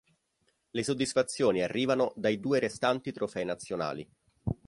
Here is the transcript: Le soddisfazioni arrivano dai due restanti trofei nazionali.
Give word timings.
Le 0.71 0.81
soddisfazioni 0.83 1.61
arrivano 1.61 2.11
dai 2.15 2.39
due 2.39 2.57
restanti 2.57 3.11
trofei 3.11 3.45
nazionali. 3.45 4.09